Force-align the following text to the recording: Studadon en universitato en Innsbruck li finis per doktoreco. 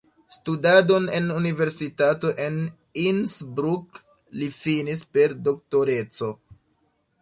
Studadon 0.35 1.05
en 1.17 1.27
universitato 1.33 2.33
en 2.47 2.59
Innsbruck 3.05 4.03
li 4.41 4.53
finis 4.65 5.09
per 5.15 5.41
doktoreco. 5.51 6.37